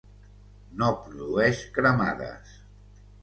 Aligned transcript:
No 0.79 0.87
produeix 1.01 1.61
cremades. 1.77 2.57